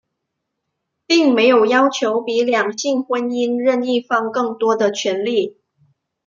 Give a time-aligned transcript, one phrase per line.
[1.05, 5.59] 并没有要求比两性婚姻任一方更多的权利。